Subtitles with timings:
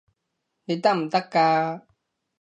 [0.65, 1.81] 你得唔得㗎？